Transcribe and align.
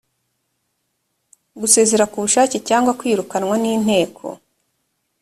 gusezera 1.59 2.05
ku 2.11 2.17
bushake 2.23 2.57
cyangwa 2.69 2.91
kwirukanwa 2.99 3.55
n 3.63 3.65
inteko 3.75 4.25